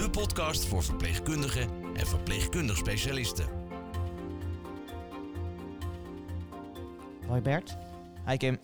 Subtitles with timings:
[0.00, 3.46] de podcast voor verpleegkundigen en verpleegkundig specialisten.
[7.26, 7.76] Hoi Bert.
[8.26, 8.58] Hi Kim.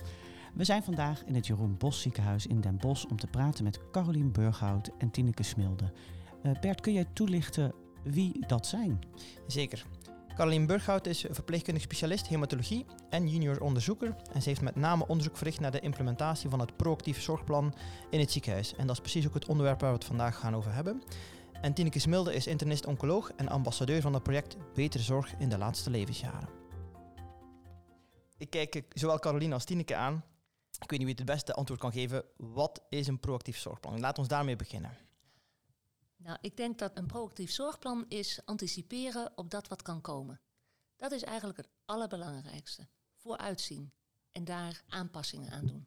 [0.54, 3.80] We zijn vandaag in het Jeroen Bos ziekenhuis in Den Bosch om te praten met
[3.92, 5.92] Carolien Burghout en Tineke Smilde.
[6.42, 8.98] Uh, Bert, kun jij toelichten wie dat zijn?
[9.46, 9.86] Zeker.
[10.36, 14.16] Carolien Burghout is verpleegkundig specialist hematologie en junior onderzoeker.
[14.32, 17.74] En ze heeft met name onderzoek verricht naar de implementatie van het proactief zorgplan
[18.10, 18.74] in het ziekenhuis.
[18.74, 21.02] En dat is precies ook het onderwerp waar we het vandaag gaan over hebben.
[21.60, 25.90] En Tineke Smilde is internist-oncoloog en ambassadeur van het project Betere Zorg in de laatste
[25.90, 26.48] levensjaren.
[28.38, 30.24] Ik kijk zowel Caroline als Tineke aan.
[30.80, 32.24] Ik weet niet wie het beste antwoord kan geven.
[32.36, 34.00] Wat is een proactief zorgplan?
[34.00, 35.05] Laat ons daarmee beginnen.
[36.16, 40.40] Nou, ik denk dat een proactief zorgplan is anticiperen op dat wat kan komen.
[40.96, 42.86] Dat is eigenlijk het allerbelangrijkste.
[43.14, 43.92] Vooruitzien
[44.32, 45.86] en daar aanpassingen aan doen.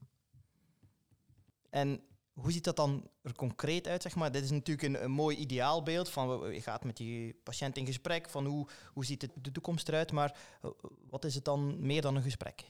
[1.70, 4.02] En hoe ziet dat dan er concreet uit?
[4.02, 4.32] Zeg maar?
[4.32, 8.30] Dit is natuurlijk een, een mooi ideaalbeeld van je gaat met die patiënt in gesprek
[8.30, 10.70] van hoe, hoe ziet het de toekomst eruit, maar eh,
[11.10, 12.66] wat is het dan meer dan een gesprek?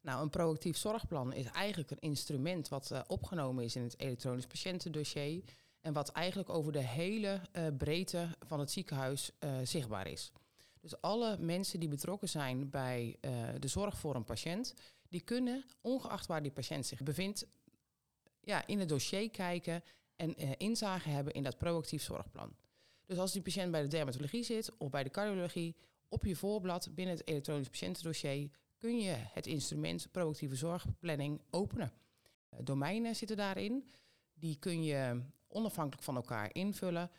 [0.00, 4.46] Nou, een proactief zorgplan is eigenlijk een instrument wat uh, opgenomen is in het elektronisch
[4.46, 5.42] patiëntendossier
[5.84, 10.32] en wat eigenlijk over de hele uh, breedte van het ziekenhuis uh, zichtbaar is.
[10.80, 14.74] Dus alle mensen die betrokken zijn bij uh, de zorg voor een patiënt,
[15.08, 17.46] die kunnen, ongeacht waar die patiënt zich bevindt,
[18.40, 19.82] ja, in het dossier kijken
[20.16, 22.56] en inzage hebben in dat proactief zorgplan.
[23.06, 25.76] Dus als die patiënt bij de dermatologie zit of bij de cardiologie,
[26.08, 31.92] op je voorblad binnen het elektronisch patiëntendossier kun je het instrument proactieve zorgplanning openen.
[32.62, 33.88] Domeinen zitten daarin.
[34.34, 35.22] Die kun je
[35.54, 37.10] onafhankelijk van elkaar invullen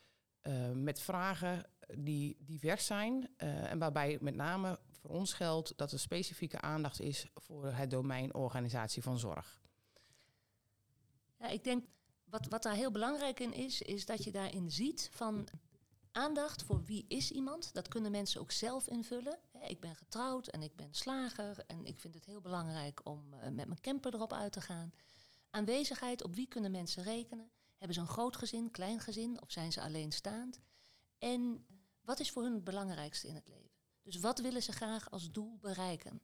[0.41, 5.91] uh, met vragen die divers zijn uh, en waarbij met name voor ons geldt dat
[5.91, 9.61] er specifieke aandacht is voor het domein organisatie van zorg.
[11.39, 11.85] Ja, ik denk
[12.23, 15.47] wat, wat daar heel belangrijk in is, is dat je daarin ziet van
[16.11, 17.73] aandacht voor wie is iemand.
[17.73, 19.39] Dat kunnen mensen ook zelf invullen.
[19.67, 23.39] Ik ben getrouwd en ik ben slager en ik vind het heel belangrijk om uh,
[23.41, 24.93] met mijn camper erop uit te gaan.
[25.49, 27.49] Aanwezigheid, op wie kunnen mensen rekenen?
[27.85, 30.59] Hebben ze een groot gezin, klein gezin of zijn ze alleenstaand?
[31.17, 31.65] En
[32.01, 33.79] wat is voor hun het belangrijkste in het leven?
[34.01, 36.21] Dus wat willen ze graag als doel bereiken?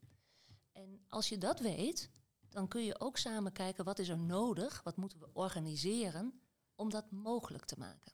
[0.72, 2.10] En als je dat weet,
[2.50, 6.42] dan kun je ook samen kijken wat is er nodig, wat moeten we organiseren
[6.76, 8.14] om dat mogelijk te maken.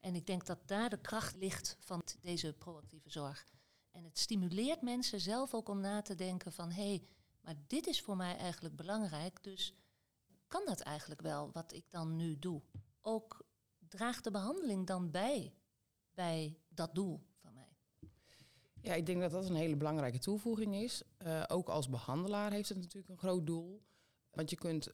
[0.00, 3.46] En ik denk dat daar de kracht ligt van deze proactieve zorg.
[3.90, 7.06] En het stimuleert mensen zelf ook om na te denken van hé, hey,
[7.40, 9.74] maar dit is voor mij eigenlijk belangrijk, dus
[10.52, 12.62] kan dat eigenlijk wel, wat ik dan nu doe?
[13.00, 13.46] Ook
[13.88, 15.54] draagt de behandeling dan bij
[16.14, 17.76] bij dat doel van mij?
[18.80, 21.02] Ja, ik denk dat dat een hele belangrijke toevoeging is.
[21.18, 23.82] Uh, ook als behandelaar heeft het natuurlijk een groot doel.
[24.30, 24.88] Want je kunt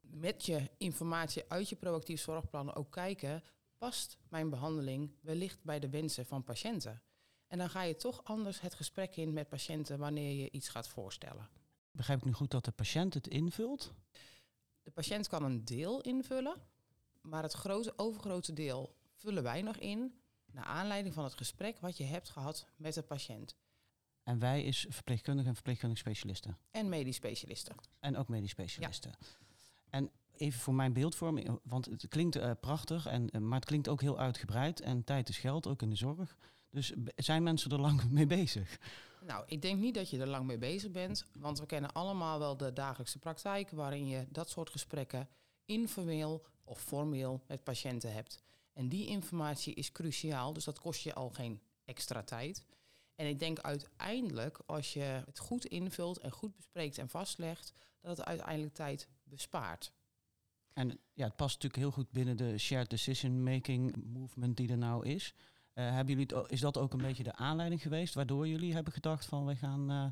[0.00, 3.42] met je informatie uit je proactief zorgplan ook kijken,
[3.78, 7.02] past mijn behandeling wellicht bij de wensen van patiënten?
[7.46, 10.88] En dan ga je toch anders het gesprek in met patiënten wanneer je iets gaat
[10.88, 11.48] voorstellen.
[11.90, 13.92] Begrijp ik nu goed dat de patiënt het invult?
[14.82, 16.56] De patiënt kan een deel invullen,
[17.20, 20.14] maar het grote, overgrote deel vullen wij nog in
[20.52, 23.56] naar aanleiding van het gesprek wat je hebt gehad met de patiënt.
[24.22, 26.58] En wij is verpleegkundige en verpleegkundig specialisten.
[26.70, 27.74] En medisch specialisten.
[28.00, 29.14] En ook medisch specialisten.
[29.18, 29.26] Ja.
[29.90, 34.00] En even voor mijn beeldvorming, want het klinkt uh, prachtig, en, maar het klinkt ook
[34.00, 34.80] heel uitgebreid.
[34.80, 36.36] En tijd is geld, ook in de zorg.
[36.70, 38.78] Dus zijn mensen er lang mee bezig?
[39.30, 42.38] Nou, ik denk niet dat je er lang mee bezig bent, want we kennen allemaal
[42.38, 45.28] wel de dagelijkse praktijk waarin je dat soort gesprekken
[45.64, 48.42] informeel of formeel met patiënten hebt.
[48.72, 52.64] En die informatie is cruciaal, dus dat kost je al geen extra tijd.
[53.14, 58.16] En ik denk uiteindelijk, als je het goed invult en goed bespreekt en vastlegt, dat
[58.16, 59.92] het uiteindelijk tijd bespaart.
[60.72, 64.78] En ja, het past natuurlijk heel goed binnen de shared decision making movement die er
[64.78, 65.34] nou is.
[65.80, 69.26] Uh, hebben jullie is dat ook een beetje de aanleiding geweest waardoor jullie hebben gedacht
[69.26, 70.06] van we gaan uh,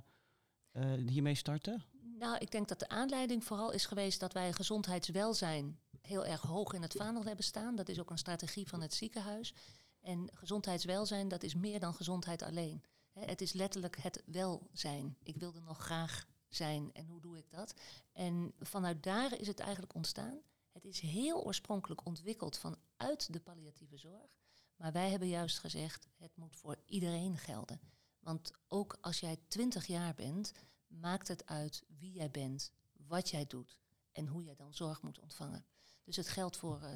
[0.85, 1.85] uh, hiermee starten?
[2.19, 6.73] Nou, ik denk dat de aanleiding vooral is geweest dat wij gezondheidswelzijn heel erg hoog
[6.73, 7.77] in het vaandel hebben staan.
[7.77, 9.55] Dat is ook een strategie van het ziekenhuis.
[10.01, 12.83] En gezondheidswelzijn, dat is meer dan gezondheid alleen.
[13.13, 15.17] Het is letterlijk het welzijn.
[15.23, 17.75] Ik wilde nog graag zijn en hoe doe ik dat?
[18.13, 20.39] En vanuit daar is het eigenlijk ontstaan.
[20.73, 24.39] Het is heel oorspronkelijk ontwikkeld vanuit de palliatieve zorg
[24.79, 27.81] Maar wij hebben juist gezegd, het moet voor iedereen gelden.
[28.21, 30.53] Want ook als jij 20 jaar bent,
[30.87, 33.79] maakt het uit wie jij bent, wat jij doet
[34.13, 35.65] en hoe jij dan zorg moet ontvangen.
[36.05, 36.89] Dus het geldt voor, uh,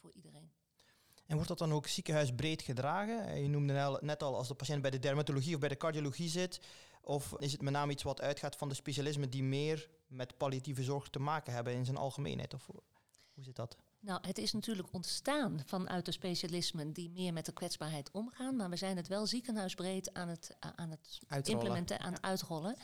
[0.00, 0.52] voor iedereen.
[1.26, 3.26] En wordt dat dan ook ziekenhuisbreed gedragen?
[3.26, 6.28] Eh, je noemde net al als de patiënt bij de dermatologie of bij de cardiologie
[6.28, 6.60] zit.
[7.00, 10.82] Of is het met name iets wat uitgaat van de specialismen die meer met palliatieve
[10.82, 12.54] zorg te maken hebben in zijn algemeenheid?
[12.54, 12.66] Of
[13.34, 13.76] hoe zit dat?
[14.04, 18.56] Nou, het is natuurlijk ontstaan vanuit de specialismen die meer met de kwetsbaarheid omgaan.
[18.56, 22.76] Maar we zijn het wel ziekenhuisbreed aan het, aan het implementeren, aan het uitrollen.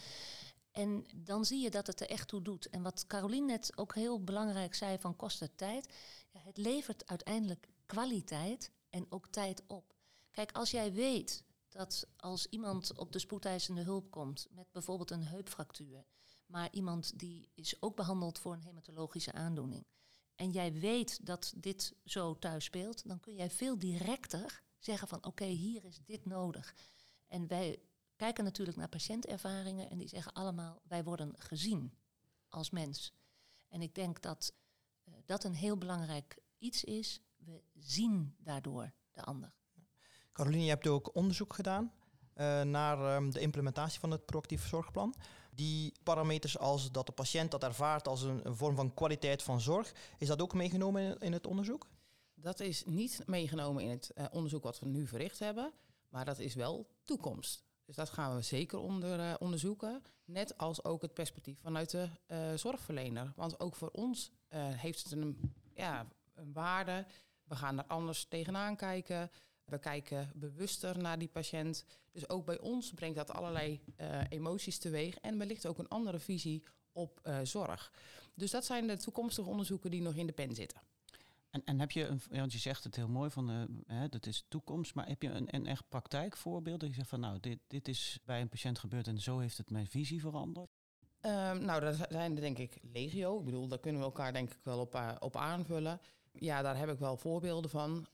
[0.71, 2.69] En dan zie je dat het er echt toe doet.
[2.69, 5.93] En wat Caroline net ook heel belangrijk zei van kost het tijd.
[6.31, 9.95] Ja, het levert uiteindelijk kwaliteit en ook tijd op.
[10.31, 15.25] Kijk, als jij weet dat als iemand op de spoedeisende hulp komt met bijvoorbeeld een
[15.25, 16.05] heupfractuur,
[16.47, 19.85] maar iemand die is ook behandeld voor een hematologische aandoening,
[20.41, 25.25] en jij weet dat dit zo thuis speelt, dan kun jij veel directer zeggen van
[25.25, 26.75] oké, hier is dit nodig.
[27.27, 27.79] En wij
[28.17, 31.93] kijken natuurlijk naar patiëntervaringen en die zeggen allemaal wij worden gezien
[32.49, 33.13] als mens.
[33.69, 34.55] En ik denk dat
[35.05, 37.21] uh, dat een heel belangrijk iets is.
[37.37, 39.53] We zien daardoor de ander.
[40.33, 41.93] Caroline, je hebt ook onderzoek gedaan
[42.37, 45.15] uh, naar um, de implementatie van het proactief zorgplan.
[45.51, 49.93] Die parameters als dat de patiënt dat ervaart als een, vorm van kwaliteit van zorg,
[50.19, 51.87] is dat ook meegenomen in, het onderzoek?
[52.35, 55.73] Dat is niet meegenomen in het uh, onderzoek wat we nu verricht hebben,
[56.09, 57.65] maar dat is wel toekomst.
[57.85, 60.03] Dus dat gaan we zeker onder, uh, onderzoeken.
[60.25, 63.33] Net als ook het perspectief vanuit de uh, zorgverlener.
[63.37, 67.07] Want ook voor ons heeft het een, ja, een waarde.
[67.45, 69.31] We gaan er anders tegenaan kijken.
[69.71, 71.85] We kijken bewuster naar die patiënt.
[72.13, 76.19] Dus ook bij ons brengt dat allerlei uh, emoties teweeg en wellicht ook een andere
[76.19, 76.63] visie
[76.93, 77.93] op uh, zorg.
[78.35, 80.81] Dus dat zijn de toekomstige onderzoeken die nog in de pen zitten.
[81.51, 84.27] En, en heb je, een, want je zegt het heel mooi van, uh, hè, dat
[84.27, 87.59] is toekomst, maar heb je een, een echt praktijkvoorbeeld dat je zegt van nou, dit,
[87.67, 90.71] dit is bij een patiënt gebeurd en zo heeft het mijn visie veranderd?
[91.23, 93.39] Um, nou, dat zijn er denk ik legio.
[93.39, 96.01] Ik bedoel, daar kunnen we elkaar denk ik wel op, op aanvullen.
[96.33, 98.07] Ja, daar heb ik wel voorbeelden van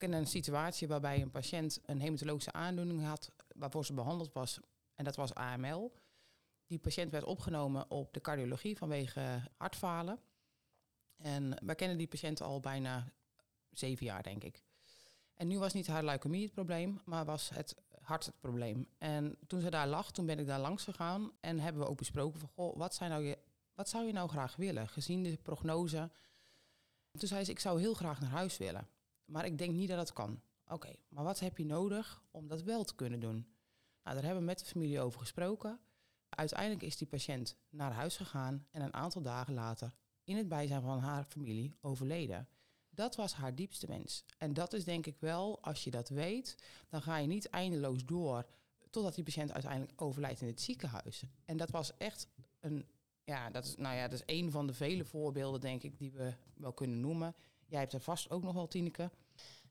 [0.00, 4.60] ken een situatie waarbij een patiënt een hematologische aandoening had waarvoor ze behandeld was.
[4.94, 5.92] En dat was AML.
[6.66, 10.18] Die patiënt werd opgenomen op de cardiologie vanwege hartfalen.
[11.16, 13.12] En wij kennen die patiënt al bijna
[13.70, 14.62] zeven jaar, denk ik.
[15.34, 18.88] En nu was niet haar leukemie het probleem, maar was het hart het probleem.
[18.98, 21.98] En toen ze daar lag, toen ben ik daar langs gegaan en hebben we ook
[21.98, 23.38] besproken van, goh, wat, zijn nou je,
[23.74, 26.10] wat zou je nou graag willen, gezien de prognose?
[27.18, 28.88] Toen zei ze, ik zou heel graag naar huis willen.
[29.30, 30.40] Maar ik denk niet dat dat kan.
[30.66, 33.46] Oké, maar wat heb je nodig om dat wel te kunnen doen?
[34.02, 35.80] Nou, daar hebben we met de familie over gesproken.
[36.28, 39.94] Uiteindelijk is die patiënt naar huis gegaan en een aantal dagen later
[40.24, 42.48] in het bijzijn van haar familie overleden.
[42.90, 44.24] Dat was haar diepste wens.
[44.38, 46.56] En dat is denk ik wel, als je dat weet,
[46.88, 48.46] dan ga je niet eindeloos door
[48.90, 51.22] totdat die patiënt uiteindelijk overlijdt in het ziekenhuis.
[51.44, 52.28] En dat was echt
[52.60, 52.86] een,
[53.24, 56.12] ja, dat is, nou ja, dat is een van de vele voorbeelden, denk ik, die
[56.12, 57.34] we wel kunnen noemen.
[57.70, 59.10] Jij hebt er vast ook nog wel, Tineke.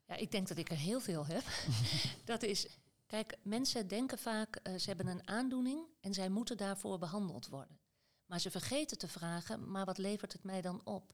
[0.07, 1.43] Ja, ik denk dat ik er heel veel heb.
[2.25, 2.67] dat is,
[3.05, 7.79] kijk, mensen denken vaak, uh, ze hebben een aandoening en zij moeten daarvoor behandeld worden.
[8.25, 11.13] Maar ze vergeten te vragen, maar wat levert het mij dan op?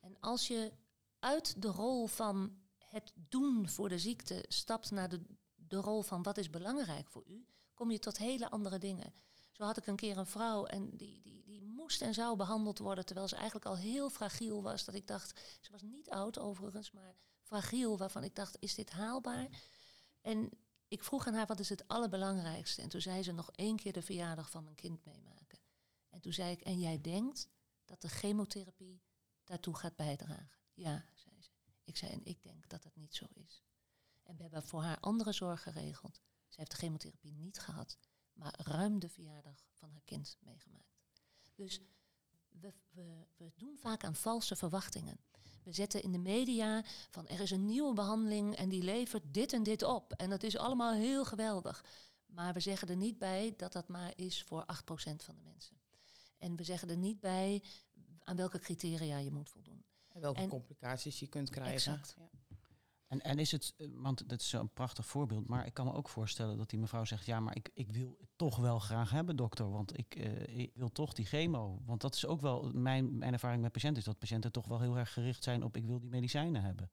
[0.00, 0.72] En als je
[1.18, 5.20] uit de rol van het doen voor de ziekte stapt naar de,
[5.54, 9.14] de rol van wat is belangrijk voor u, kom je tot hele andere dingen.
[9.52, 12.78] Zo had ik een keer een vrouw en die, die, die moest en zou behandeld
[12.78, 14.84] worden terwijl ze eigenlijk al heel fragiel was.
[14.84, 18.90] Dat ik dacht, ze was niet oud overigens, maar fragiel, waarvan ik dacht, is dit
[18.90, 19.48] haalbaar?
[20.20, 20.50] En
[20.88, 22.82] ik vroeg aan haar, wat is het allerbelangrijkste?
[22.82, 25.58] En toen zei ze nog één keer de verjaardag van mijn kind meemaken.
[26.08, 27.48] En toen zei ik, en jij denkt
[27.84, 29.02] dat de chemotherapie
[29.44, 30.50] daartoe gaat bijdragen?
[30.74, 31.50] Ja, zei ze.
[31.84, 33.62] Ik zei, en ik denk dat dat niet zo is.
[34.22, 36.20] En we hebben voor haar andere zorg geregeld.
[36.48, 37.98] Ze heeft de chemotherapie niet gehad
[38.32, 41.01] maar ruim de verjaardag van haar kind meegemaakt.
[41.54, 41.80] Dus
[42.48, 45.18] we, we, we doen vaak aan valse verwachtingen.
[45.62, 49.52] We zetten in de media van er is een nieuwe behandeling en die levert dit
[49.52, 50.12] en dit op.
[50.12, 51.84] En dat is allemaal heel geweldig.
[52.26, 54.66] Maar we zeggen er niet bij dat dat maar is voor 8%
[55.16, 55.76] van de mensen.
[56.38, 57.62] En we zeggen er niet bij
[58.24, 59.84] aan welke criteria je moet voldoen.
[60.08, 61.72] En welke complicaties je kunt krijgen.
[61.72, 62.14] Exact.
[62.18, 62.41] Ja.
[63.12, 65.92] En, en is het, eh, want dat is zo'n prachtig voorbeeld, maar ik kan me
[65.92, 69.10] ook voorstellen dat die mevrouw zegt, ja, maar ik, ik wil het toch wel graag
[69.10, 71.82] hebben, dokter, want ik, uh, ik, wil toch die chemo.
[71.84, 74.80] Want dat is ook wel, mijn, mijn ervaring met patiënten is dat patiënten toch wel
[74.80, 76.90] heel erg gericht zijn op, ik wil die medicijnen hebben.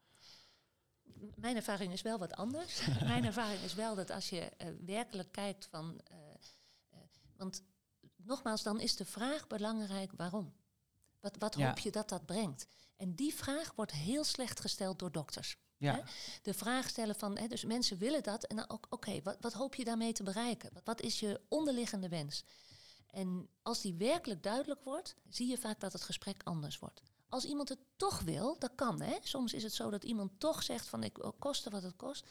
[1.36, 2.88] Mijn ervaring is wel wat anders.
[3.04, 6.02] mijn ervaring is wel dat als je uh, werkelijk kijkt van,
[7.38, 7.64] want
[8.16, 10.54] nogmaals, dan is de vraag belangrijk waarom.
[11.20, 11.68] Wat, wat ja.
[11.68, 12.68] hoop je dat dat brengt?
[12.96, 15.58] En die vraag wordt heel slecht gesteld door dokters.
[15.80, 16.02] Ja, Hè?
[16.42, 18.44] De vraag stellen van, hè, dus mensen willen dat.
[18.44, 20.70] En dan ook, oké, wat, wat hoop je daarmee te bereiken?
[20.74, 22.44] Wat, wat is je onderliggende wens?
[23.08, 27.02] En als die werkelijk duidelijk wordt, zie je vaak dat het gesprek anders wordt.
[27.30, 29.02] Als iemand het toch wil, dat kan.
[29.02, 29.18] Hè?
[29.22, 32.26] Soms is het zo dat iemand toch zegt van ik wil kosten wat het kost.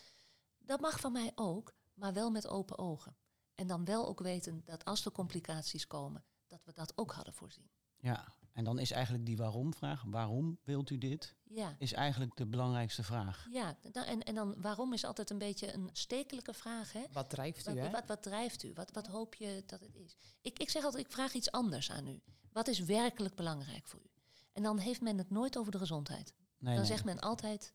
[0.59, 3.17] Dat mag van mij ook, maar wel met open ogen.
[3.55, 7.35] En dan wel ook weten dat als er complicaties komen, dat we dat ook hadden
[7.35, 7.71] voorzien.
[7.97, 8.37] ja.
[8.59, 13.03] En dan is eigenlijk die waarom-vraag, waarom wilt u dit, Ja, is eigenlijk de belangrijkste
[13.03, 13.47] vraag.
[13.51, 13.77] ja.
[13.93, 16.93] nou, en, en dan waarom is altijd een beetje een stekelijke vraag.
[16.93, 17.03] Hè?
[17.13, 17.91] Wat drijft u, Wat, hè?
[17.91, 18.73] wat, wat drijft u?
[18.75, 20.17] Wat, wat hoop je dat het is?
[20.41, 22.21] Ik, ik zeg altijd, ik vraag iets anders aan u.
[22.53, 24.11] Wat is werkelijk belangrijk voor u?
[24.53, 26.35] En dan heeft men het nooit over de gezondheid.
[26.59, 26.93] Nee, dan nee.
[26.93, 27.75] zegt men altijd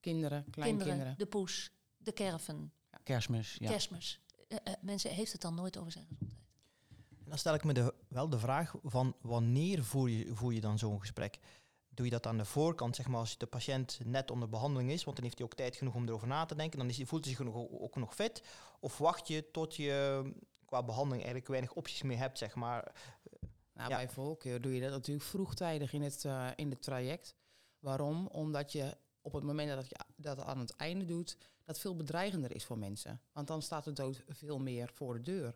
[0.00, 0.92] Kinderen, kleinkinderen.
[0.92, 2.72] kinderen, de poes, de kerven,
[3.02, 3.68] Kerstmis, ja.
[3.70, 4.20] kerstmis.
[4.48, 6.25] Eh, eh, mensen heeft het dan nooit over zijn gezondheid.
[7.26, 10.60] En dan stel ik me de, wel de vraag van wanneer voer je, voer je
[10.60, 11.38] dan zo'n gesprek?
[11.88, 15.04] Doe je dat aan de voorkant, zeg maar, als de patiënt net onder behandeling is,
[15.04, 17.24] want dan heeft hij ook tijd genoeg om erover na te denken, dan is voelt
[17.24, 18.42] hij zich nog, ook nog fit?
[18.80, 20.22] Of wacht je tot je
[20.64, 22.92] qua behandeling eigenlijk weinig opties meer hebt, zeg maar?
[23.74, 23.96] Nou, Ja.
[23.96, 27.34] bij voorkeur doe je dat natuurlijk vroegtijdig in het, eh, in het traject.
[27.78, 28.26] Waarom?
[28.26, 32.54] Omdat je op het moment dat je dat aan het einde doet, dat veel bedreigender
[32.54, 33.20] is voor mensen.
[33.32, 35.54] Want dan staat de dood veel meer voor de deur.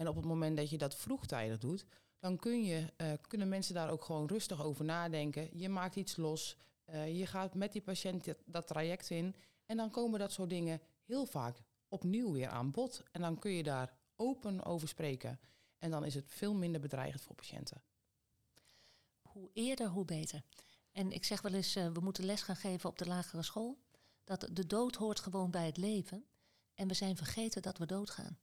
[0.00, 1.84] En op het moment dat je dat vroegtijdig doet,
[2.18, 5.58] dan kun je, eh, kunnen mensen daar ook gewoon rustig over nadenken.
[5.58, 9.34] Je maakt iets los, eh, je gaat met die patiënt dat, traject in.
[9.66, 13.02] En dan komen dat soort dingen heel vaak opnieuw weer aan bod.
[13.12, 15.40] En dan kun je daar open over spreken.
[15.78, 17.82] En dan is het veel minder bedreigend voor patiënten.
[19.22, 20.42] Hoe eerder, hoe beter.
[20.92, 23.78] En ik zeg wel eens, eh, we moeten les gaan geven op de lagere school.
[24.24, 26.24] Dat de dood hoort gewoon bij het leven.
[26.74, 28.38] En we zijn vergeten dat we doodgaan.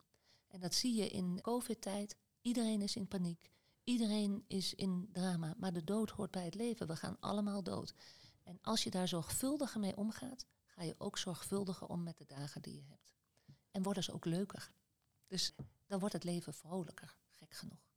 [0.58, 2.18] En dat zie je in COVID-tijd.
[2.42, 3.52] Iedereen is in paniek.
[3.84, 5.54] Iedereen is in drama.
[5.58, 6.88] Maar de dood hoort bij het leven.
[6.88, 7.94] We gaan allemaal dood.
[8.44, 12.62] En als je daar zorgvuldiger mee omgaat, ga je ook zorgvuldiger om met de dagen
[12.62, 13.14] die je hebt.
[13.72, 14.72] En worden ze ook leuker.
[15.28, 15.54] Dus
[15.88, 17.90] dan wordt het leven vrolijker, gek genoeg.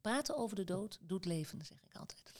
[0.00, 2.32] Praten over de dood doet leven, zeg ik altijd.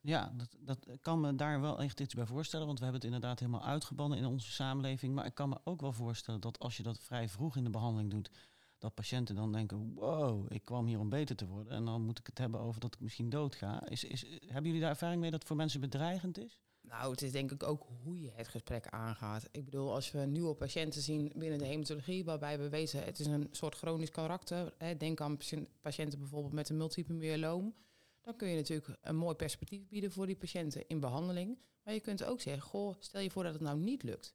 [0.00, 3.12] Ja, dat, dat kan me daar wel echt iets bij voorstellen, want we hebben het
[3.12, 5.14] inderdaad helemaal uitgebannen in onze samenleving.
[5.14, 7.70] Maar ik kan me ook wel voorstellen dat als je dat vrij vroeg in de
[7.70, 8.30] behandeling doet,
[8.78, 11.72] dat patiënten dan denken, wow, ik kwam hier om beter te worden.
[11.72, 13.88] En dan moet ik het hebben over dat ik misschien doodga.
[13.88, 16.60] Is, is, hebben jullie daar ervaring mee dat het voor mensen bedreigend is?
[16.80, 19.48] Nou, het is denk ik ook hoe je het gesprek aangaat.
[19.50, 23.26] Ik bedoel, als we nieuwe patiënten zien binnen de hematologie, waarbij we weten het is
[23.26, 24.74] een soort chronisch karakter.
[24.78, 27.74] Hè, denk aan patiënt- patiënten bijvoorbeeld met een multiple myeloom.
[28.22, 31.58] Dan kun je natuurlijk een mooi perspectief bieden voor die patiënten in behandeling.
[31.82, 34.34] Maar je kunt ook zeggen, goh, stel je voor dat het nou niet lukt.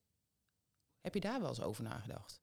[1.01, 2.42] Heb je daar wel eens over nagedacht?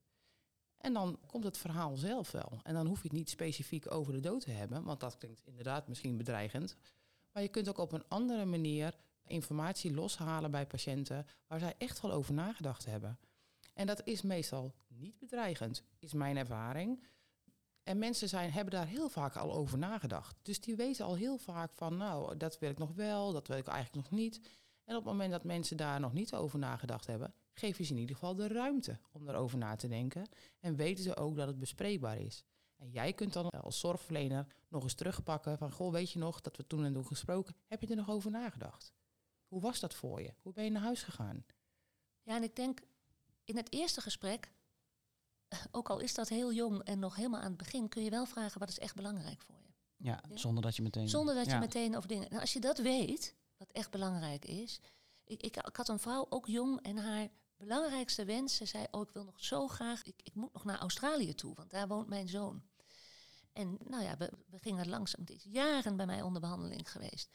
[0.80, 2.60] En dan komt het verhaal zelf wel.
[2.62, 5.42] En dan hoef je het niet specifiek over de dood te hebben, want dat klinkt
[5.44, 6.76] inderdaad misschien bedreigend.
[7.32, 8.94] Maar je kunt ook op een andere manier
[9.24, 13.18] informatie loshalen bij patiënten waar zij echt wel over nagedacht hebben.
[13.74, 17.02] En dat is meestal niet bedreigend, is mijn ervaring.
[17.82, 20.38] En mensen zijn, hebben daar heel vaak al over nagedacht.
[20.42, 23.56] Dus die weten al heel vaak van, nou, dat wil ik nog wel, dat wil
[23.56, 24.40] ik eigenlijk nog niet.
[24.84, 27.92] En op het moment dat mensen daar nog niet over nagedacht hebben, geef je ze
[27.92, 30.28] in ieder geval de ruimte om erover na te denken.
[30.60, 32.44] En weten ze ook dat het bespreekbaar is.
[32.76, 36.56] En jij kunt dan als zorgverlener nog eens terugpakken van, goh, weet je nog dat
[36.56, 38.92] we toen en toen gesproken, heb je er nog over nagedacht?
[39.48, 40.34] Hoe was dat voor je?
[40.42, 41.44] Hoe ben je naar huis gegaan?
[42.22, 42.80] Ja, en ik denk
[43.44, 44.52] in het eerste gesprek,
[45.70, 48.26] ook al is dat heel jong en nog helemaal aan het begin, kun je wel
[48.26, 49.68] vragen wat is echt belangrijk voor je.
[49.96, 50.36] Ja, Ja.
[50.36, 51.08] zonder dat je meteen...
[51.08, 52.28] Zonder dat je meteen over dingen.
[52.28, 54.80] Nou, als je dat weet, wat echt belangrijk is.
[55.24, 57.28] Ik, ik, ik had een vrouw, ook jong, en haar
[57.60, 60.78] belangrijkste wens, ze zei: Oh, ik wil nog zo graag, ik, ik moet nog naar
[60.78, 62.62] Australië toe, want daar woont mijn zoon.
[63.52, 67.30] En nou ja, we, we gingen langzaam, het is jaren bij mij onder behandeling geweest.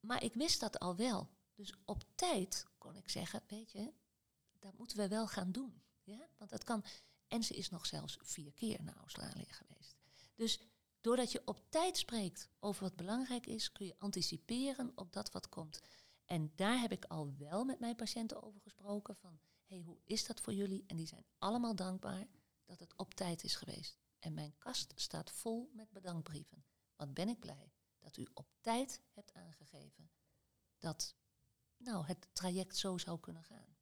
[0.00, 1.28] Maar ik wist dat al wel.
[1.54, 3.92] Dus op tijd kon ik zeggen: Weet je,
[4.58, 5.82] dat moeten we wel gaan doen.
[6.02, 6.28] Ja?
[6.38, 6.84] Want dat kan.
[7.28, 9.96] En ze is nog zelfs vier keer naar Australië geweest.
[10.34, 10.60] Dus
[11.00, 15.48] doordat je op tijd spreekt over wat belangrijk is, kun je anticiperen op dat wat
[15.48, 15.80] komt.
[16.32, 20.26] En daar heb ik al wel met mijn patiënten over gesproken van, hey, hoe is
[20.26, 20.84] dat voor jullie?
[20.86, 22.26] En die zijn allemaal dankbaar
[22.64, 23.98] dat het op tijd is geweest.
[24.18, 26.64] En mijn kast staat vol met bedankbrieven.
[26.96, 30.10] Wat ben ik blij dat u op tijd hebt aangegeven
[30.78, 31.14] dat
[31.76, 33.76] nou, het traject zo zou kunnen gaan.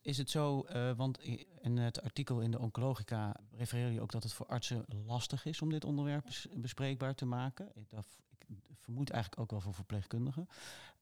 [0.00, 1.18] Is het zo, eh, want
[1.60, 5.62] in het artikel in de Oncologica refereer je ook dat het voor artsen lastig is
[5.62, 7.70] om dit onderwerp bes- bespreekbaar te maken.
[7.74, 8.46] Ik, dat, ik
[8.90, 10.48] vermoed eigenlijk ook wel voor verpleegkundigen.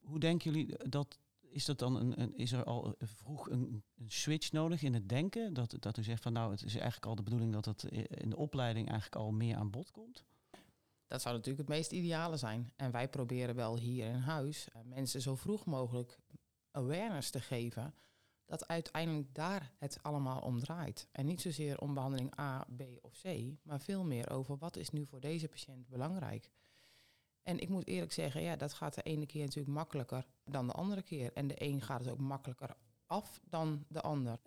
[0.08, 4.10] Hoe denken jullie dat, is, dat dan een, een, is er al vroeg een, een
[4.10, 5.54] switch nodig in het denken?
[5.54, 8.30] Dat, dat u zegt van nou, het is eigenlijk al de bedoeling dat i- in
[8.30, 10.24] de opleiding eigenlijk al meer aan bod komt?
[11.06, 12.72] Dat zou natuurlijk het meest ideale zijn.
[12.76, 16.18] En wij proberen wel hier in huis eh, mensen zo vroeg mogelijk
[16.70, 17.94] awareness te geven
[18.44, 21.08] dat uiteindelijk daar het allemaal om draait.
[21.12, 23.26] En niet zozeer om behandeling A, B of C,
[23.62, 26.50] maar veel meer over wat is nu voor deze patiënt belangrijk.
[27.48, 30.72] En ik moet eerlijk zeggen, ja, dat gaat de ene keer natuurlijk makkelijker dan de
[30.72, 31.32] andere keer.
[31.32, 32.76] En de een gaat het ook makkelijker
[33.06, 34.38] af dan de ander.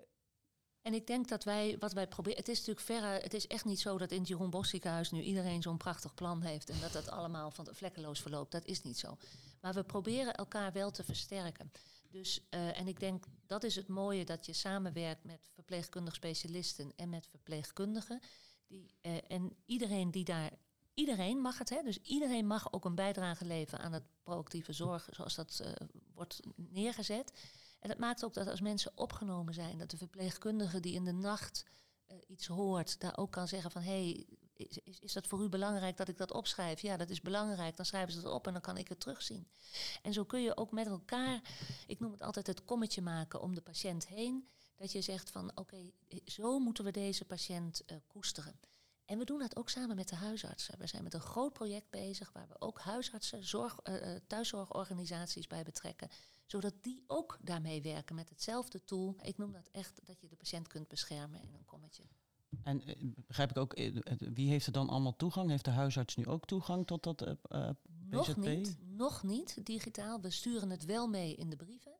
[0.81, 3.65] En ik denk dat wij, wat wij proberen, het is natuurlijk verre, het is echt
[3.65, 6.79] niet zo dat in het Jeroen Bos ziekenhuis nu iedereen zo'n prachtig plan heeft en
[6.79, 8.51] dat dat allemaal van vlekkeloos verloopt.
[8.51, 9.17] Dat is niet zo.
[9.62, 11.72] Maar we proberen elkaar wel te versterken.
[12.10, 16.93] Dus, uh, en ik denk dat is het mooie dat je samenwerkt met verpleegkundig specialisten
[16.96, 18.20] en met verpleegkundigen.
[18.67, 20.51] Die, uh, en iedereen die daar,
[21.01, 25.08] iedereen mag het, hè, dus iedereen mag ook een bijdrage leveren aan het proactieve zorg,
[25.12, 25.72] zoals dat uh,
[26.13, 27.31] wordt neergezet.
[27.79, 31.12] En dat maakt ook dat als mensen opgenomen zijn, dat de verpleegkundige die in de
[31.12, 31.65] nacht
[32.08, 35.50] uh, iets hoort, daar ook kan zeggen van hé, hey, is, is, dat voor u
[35.50, 36.81] belangrijk dat ik dat opschrijf?
[36.81, 37.75] Ja, dat is belangrijk.
[37.75, 39.48] Dan schrijven ze het op en dan kan ik het terugzien.
[40.01, 41.41] En zo kun je ook met elkaar,
[41.88, 44.48] ik noem het altijd het kommetje maken om de patiënt heen.
[44.75, 45.91] Dat je zegt van oké,
[46.25, 48.60] zo moeten we deze patiënt uh, koesteren.
[49.12, 50.80] En we doen dat ook samen met de huisartsen.
[50.80, 55.63] We zijn met een groot project bezig waar we ook huisartsen, zorg, uh, thuiszorgorganisaties bij
[55.63, 56.10] betrekken.
[56.46, 59.15] Zodat die ook daarmee werken met hetzelfde tool.
[59.22, 62.03] Ik noem dat echt dat je de patiënt kunt beschermen in een kommetje.
[62.63, 65.50] En uh, begrijp ik ook, uh, wie heeft er dan allemaal toegang?
[65.50, 67.70] Heeft de huisarts nu ook toegang tot dat uh,
[68.10, 70.22] Nog niet, nog niet digitaal.
[70.22, 71.96] We sturen het wel mee in de brieven.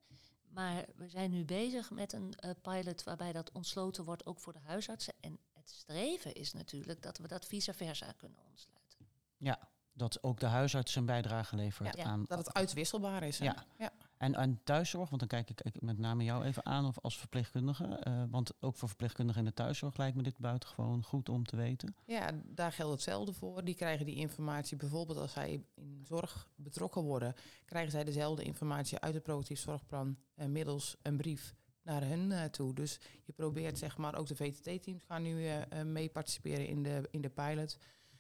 [0.50, 4.60] Maar we zijn nu bezig met een pilot waarbij dat ontsloten wordt ook voor de
[4.60, 5.14] huisartsen.
[5.20, 5.40] En
[5.72, 9.08] streven is natuurlijk dat we dat vice versa kunnen ontsluiten.
[9.38, 12.26] Ja, dat ook de huisarts een bijdrage levert ja, aan...
[12.28, 13.40] Dat het uitwisselbaar is.
[13.40, 13.46] Hè?
[13.46, 13.66] Ja.
[13.78, 13.92] ja.
[14.18, 18.02] En, en thuiszorg, want dan kijk ik met name jou even aan of als verpleegkundige.
[18.08, 21.56] Uh, want ook voor verpleegkundigen in de thuiszorg lijkt me dit buitengewoon goed om te
[21.56, 21.96] weten.
[22.06, 23.64] Ja, daar geldt hetzelfde voor.
[23.64, 27.36] Die krijgen die informatie bijvoorbeeld als zij in zorg betrokken worden,
[27.66, 32.44] krijgen zij dezelfde informatie uit het proactief zorgplan uh, middels een brief naar hen uh,
[32.44, 32.74] toe.
[32.74, 33.00] Dus
[33.42, 35.50] probeert zeg maar, ook de VTT-teams gaan nu
[35.84, 37.78] mee participeren in de, in de pilot.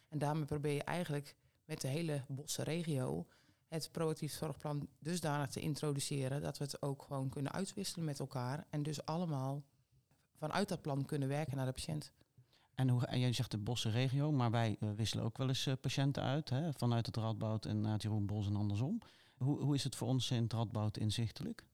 [0.10, 3.26] En daarmee probeer je eigenlijk met de hele bosse regio
[3.68, 8.66] het proactief zorgplan dusdanig te introduceren dat we het ook gewoon kunnen uitwisselen met elkaar
[8.70, 9.64] en dus allemaal
[10.36, 12.12] vanuit dat plan kunnen werken naar de patiënt.
[12.76, 15.66] En, hoe, en jij zegt de bosse regio, maar wij uh, wisselen ook wel eens
[15.66, 19.02] uh, patiënten uit, hè, vanuit het Radboud en naar Jeroen Bos en andersom.
[19.38, 21.66] Hoe, hoe is het voor ons in het Radboud inzichtelijk?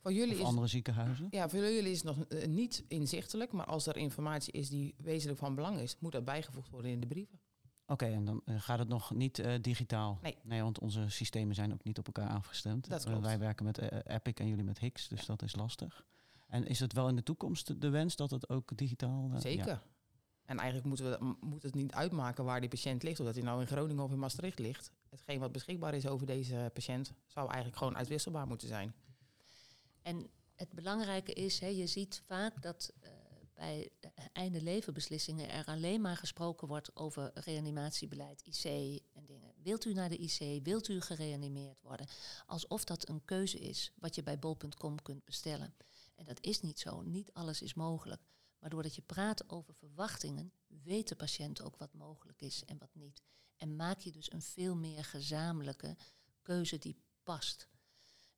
[0.00, 1.26] Voor jullie of is, andere ziekenhuizen?
[1.30, 4.94] Ja, voor jullie is het nog uh, niet inzichtelijk, maar als er informatie is die
[4.98, 7.40] wezenlijk van belang is, moet dat bijgevoegd worden in de brieven.
[7.86, 10.18] Oké, okay, en dan uh, gaat het nog niet uh, digitaal?
[10.22, 10.36] Nee.
[10.42, 12.88] Nee, want onze systemen zijn ook niet op elkaar afgestemd.
[12.88, 16.04] Dat uh, wij werken met Epic en jullie met Hix, dus dat is lastig.
[16.48, 19.30] En is het wel in de toekomst de wens dat het ook digitaal...
[19.36, 19.66] Zeker.
[19.66, 19.82] Ja.
[20.44, 23.20] En eigenlijk moeten we, moet het niet uitmaken waar die patiënt ligt.
[23.20, 24.92] Of dat hij nou in Groningen of in Maastricht ligt.
[25.08, 27.12] Hetgeen wat beschikbaar is over deze patiënt...
[27.26, 28.94] zou eigenlijk gewoon uitwisselbaar moeten zijn.
[30.10, 32.92] En het belangrijke is, je ziet vaak dat
[33.54, 33.90] bij
[34.32, 38.64] einde levenbeslissingen er alleen maar gesproken wordt over reanimatiebeleid, IC
[39.12, 39.54] en dingen.
[39.62, 40.64] Wilt u naar de IC?
[40.64, 42.06] Wilt u gereanimeerd worden?
[42.46, 45.74] Alsof dat een keuze is wat je bij bol.com kunt bestellen.
[46.14, 47.02] En dat is niet zo.
[47.02, 48.22] Niet alles is mogelijk.
[48.58, 52.94] Maar doordat je praat over verwachtingen, weet de patiënt ook wat mogelijk is en wat
[52.94, 53.22] niet.
[53.56, 55.96] En maak je dus een veel meer gezamenlijke
[56.42, 57.68] keuze die past.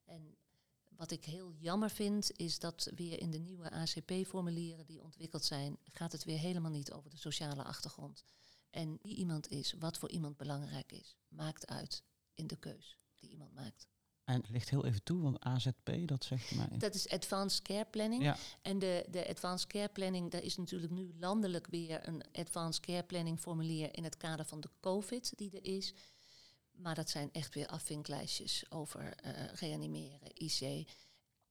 [0.05, 0.37] En
[1.03, 5.77] wat ik heel jammer vind, is dat weer in de nieuwe ACP-formulieren die ontwikkeld zijn,
[5.93, 8.25] gaat het weer helemaal niet over de sociale achtergrond.
[8.71, 12.03] En wie iemand is, wat voor iemand belangrijk is, maakt uit
[12.35, 13.87] in de keus die iemand maakt.
[14.25, 16.79] En ligt heel even toe, want AZP, dat zegt mij.
[16.79, 18.23] Dat is Advanced Care Planning.
[18.23, 18.37] Ja.
[18.63, 23.03] En de, de Advanced Care Planning, daar is natuurlijk nu landelijk weer een Advanced Care
[23.03, 25.95] Planning formulier in het kader van de COVID die er is.
[26.83, 30.89] Maar dat zijn echt weer afvinklijstjes over uh, reanimeren, IC.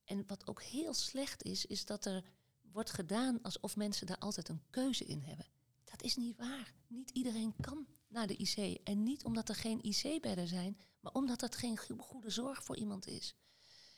[0.04, 2.24] En wat ook heel slecht is, is dat er
[2.62, 5.46] wordt gedaan alsof mensen daar altijd een keuze in hebben.
[5.84, 6.74] Dat is niet waar.
[6.88, 8.80] Niet iedereen kan naar de IC.
[8.84, 13.08] En niet omdat er geen IC-bedden zijn, maar omdat dat geen goede zorg voor iemand
[13.08, 13.36] is.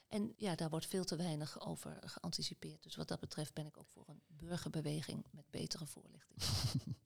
[0.07, 2.83] En ja, daar wordt veel te weinig over geanticipeerd.
[2.83, 6.41] Dus wat dat betreft ben ik ook voor een burgerbeweging met betere voorlichting.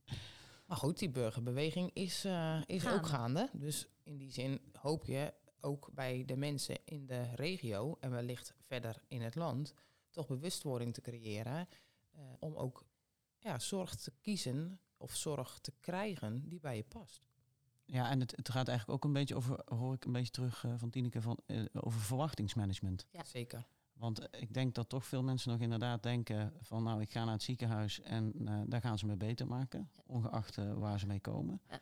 [0.68, 2.98] Maar goed, die burgerbeweging is, uh, is Gaande.
[2.98, 3.50] ook gaande.
[3.54, 8.54] Dus in die zin hoop je ook bij de mensen in de regio en wellicht
[8.66, 9.74] verder in het land
[10.12, 11.68] toch bewustwording te creëren
[12.16, 12.86] uh, om ook
[13.38, 17.26] ja, zorg te kiezen of zorg te krijgen die bij je past.
[17.86, 20.64] Ja, en het, het gaat eigenlijk ook een beetje over, hoor ik een beetje terug
[20.64, 23.06] uh, van Tineke, van, uh, over verwachtingsmanagement.
[23.12, 23.24] Ja.
[23.24, 23.68] Zeker.
[23.98, 27.34] Want ik denk dat toch veel mensen nog inderdaad denken van nou, ik ga naar
[27.34, 31.20] het ziekenhuis en uh, daar gaan ze me beter maken, ongeacht uh, waar ze mee
[31.20, 31.62] komen.
[31.70, 31.82] Ja.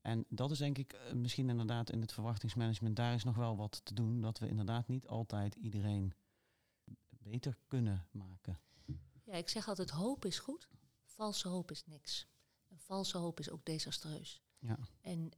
[0.00, 3.56] En dat is denk ik uh, misschien inderdaad in het verwachtingsmanagement, daar is nog wel
[3.56, 6.14] wat te doen, dat we inderdaad niet altijd iedereen
[7.08, 8.58] beter kunnen maken?
[9.24, 10.68] Ja, ik zeg altijd hoop is goed,
[11.04, 12.26] valse hoop is niks.
[12.68, 14.42] Een valse hoop is ook desastreus.
[14.58, 14.78] Ja.
[15.00, 15.30] En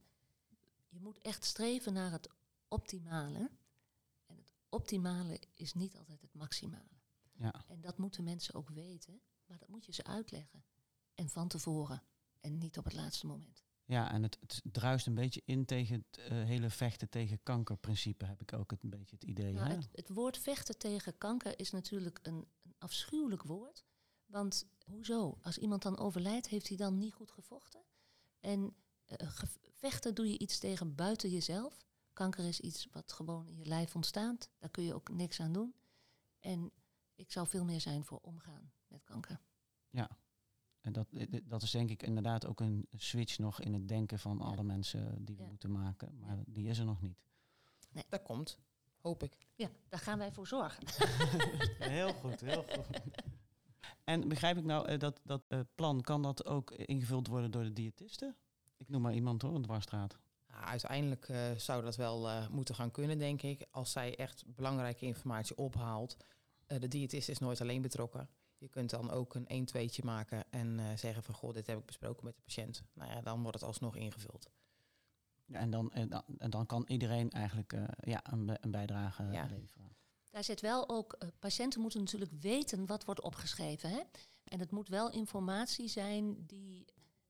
[0.89, 2.29] je moet echt streven naar het
[2.67, 3.49] optimale.
[4.71, 6.99] Optimale is niet altijd het maximale.
[7.33, 7.65] Ja.
[7.67, 10.63] En dat moeten mensen ook weten, maar dat moet je ze uitleggen.
[11.15, 12.03] En van tevoren.
[12.39, 13.63] En niet op het laatste moment.
[13.85, 18.25] Ja, en het, het druist een beetje in tegen het eh, hele vechten tegen kankerprincipe,
[18.25, 19.53] heb ik ook het, een beetje het idee.
[19.53, 19.75] Nou, hè?
[19.75, 23.85] het, het woord vechten tegen kanker is natuurlijk een, een afschuwelijk woord.
[24.25, 25.37] Want hoezo?
[25.41, 27.81] Als iemand dan overlijdt, heeft hij dan niet goed gevochten?
[28.39, 29.29] En eh,
[29.73, 31.85] vechten doe je iets tegen buiten jezelf.
[32.13, 34.49] Kanker is iets wat gewoon in je lijf ontstaat.
[34.59, 35.73] Daar kun je ook niks aan doen.
[36.39, 36.71] En
[37.15, 39.39] ik zou veel meer zijn voor omgaan met kanker.
[39.89, 40.09] Ja.
[40.81, 44.19] En dat, eh, dat is denk ik inderdaad ook een switch nog in het denken
[44.19, 44.43] van Ja.
[44.43, 45.47] alle mensen die we Ja.
[45.49, 46.17] moeten maken.
[46.19, 47.19] Maar die is er nog niet.
[48.09, 48.59] Dat komt,
[49.01, 49.33] hoop ik.
[49.55, 50.83] Ja, daar gaan wij voor zorgen.
[51.91, 53.01] Heel goed, heel goed.
[54.03, 57.63] En begrijp ik nou eh, dat dat eh, plan, kan dat ook ingevuld worden door
[57.63, 58.35] de diëtisten?
[58.77, 60.19] Ik noem maar iemand hoor, een dwarsstraat.
[60.65, 63.65] Uiteindelijk eh, zou dat wel eh, moeten gaan kunnen, denk ik.
[63.71, 66.17] Als zij echt belangrijke informatie ophaalt.
[66.65, 68.29] Eh, de diëtist is nooit alleen betrokken.
[68.57, 71.33] Je kunt dan ook een 1 2tje maken en eh, zeggen van...
[71.35, 72.83] goh, dit heb ik besproken met de patiënt.
[72.93, 74.49] Nou ja, dan wordt het alsnog ingevuld.
[75.45, 79.23] Ja, En dan, en dan, en dan kan iedereen eigenlijk eh, ja, een, een bijdrage
[79.31, 79.45] Ja.
[79.45, 79.95] leveren.
[80.29, 83.89] Daar zit wel ook, patiënten moeten natuurlijk weten wat wordt opgeschreven.
[83.89, 84.01] Hè?
[84.43, 86.85] En het moet wel informatie zijn die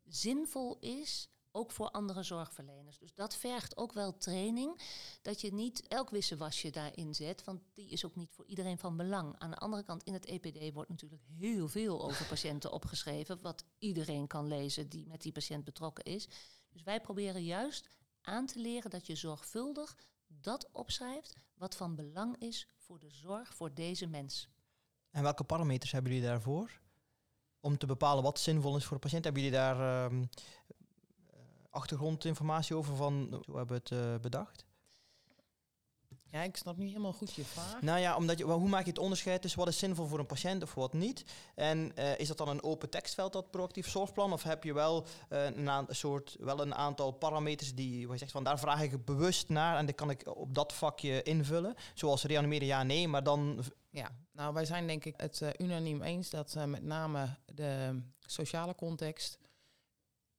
[0.08, 2.98] zinvol is, ook voor andere zorgverleners.
[2.98, 4.82] Dus dat vergt ook wel training,
[5.22, 8.98] dat je niet elk wisselwasje daarin zet, want die is ook niet voor iedereen van
[8.98, 9.36] belang.
[9.40, 13.66] Aan de andere kant, in het EPD wordt natuurlijk heel veel over patiënten opgeschreven, wat
[13.80, 16.28] iedereen kan lezen die met die patiënt betrokken is.
[16.70, 17.88] Dus wij proberen juist
[18.22, 23.56] aan te leren dat je zorgvuldig dat opschrijft wat van belang is voor de zorg
[23.56, 24.50] voor deze mens.
[25.10, 26.80] En welke parameters hebben jullie daarvoor?
[27.60, 29.24] Om te bepalen wat zinvol is voor de patiënt.
[29.24, 30.28] Hebben jullie daar ehm, eh,
[31.72, 34.66] achtergrondinformatie over van hoe hebben we het eh, bedacht?
[36.32, 37.82] Ja, ik snap niet helemaal goed je vraag.
[37.82, 40.26] Nou ja, omdat je, hoe maak je het onderscheid tussen wat is zinvol voor een
[40.26, 41.26] patiënt of wat niet?
[41.56, 44.34] En eh, is dat dan een open tekstveld, dat proactief zorgplan?
[44.34, 48.32] Of heb je wel, eh, een, soort, wel een aantal parameters die waar je zegt
[48.32, 51.76] van daar vraag ik bewust naar en die kan ik op dat vakje invullen?
[51.94, 53.64] Zoals reanimeren ja, nee, maar dan...
[53.90, 59.38] Ja, nou wij zijn denk ik het unaniem eens dat met name de sociale context,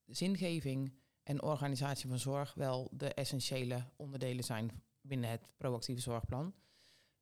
[0.07, 0.92] zingeving
[1.33, 6.55] en organisatie van zorg wel de essentiële onderdelen zijn binnen het proactieve zorgplan.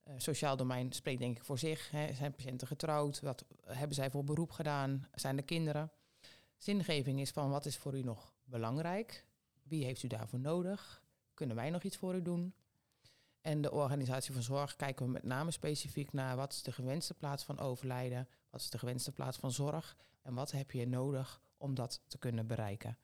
[0.03, 1.91] Eh, sociaal domein spreekt denk ik voor zich.
[1.91, 2.15] Hè.
[2.15, 3.21] Zijn patiënten getrouwd?
[3.21, 5.09] Wat hebben zij voor beroep gedaan?
[5.15, 5.93] Zijn er kinderen?
[6.57, 9.27] Zingeving is van wat is voor u nog belangrijk?
[9.63, 11.03] Wie heeft u daarvoor nodig?
[11.35, 12.55] Kunnen wij nog iets voor u doen?
[13.41, 17.15] En de organisatie van zorg kijken we met name specifiek naar wat is de gewenste
[17.15, 21.43] plaats van overlijden, wat is de gewenste plaats van zorg en wat heb je nodig
[21.57, 22.99] om dat te kunnen bereiken.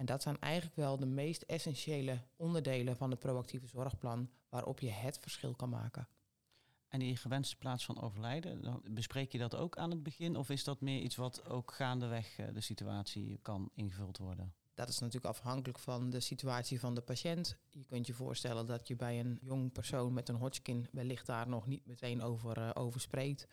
[0.00, 4.90] En dat zijn eigenlijk wel de meest essentiële onderdelen van het proactieve zorgplan waarop je
[4.90, 6.08] het verschil kan maken.
[6.88, 10.36] En die gewenste plaats van overlijden, dan bespreek je dat ook aan het begin?
[10.36, 14.54] Of is dat meer iets wat ook gaandeweg eh, de situatie kan ingevuld worden?
[14.74, 17.56] Dat is natuurlijk afhankelijk van de situatie van de patiënt.
[17.68, 21.48] Je kunt je voorstellen dat je bij een jong persoon met een Hodgkin wellicht daar
[21.48, 23.46] nog niet meteen over, eh, over spreekt.